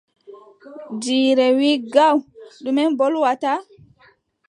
[1.01, 2.17] Jiire wii gaw:
[2.63, 3.51] ɗume mbolwata?